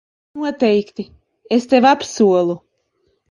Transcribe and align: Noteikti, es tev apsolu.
Noteikti, 0.43 1.05
es 1.57 1.69
tev 1.75 1.87
apsolu. 1.91 2.57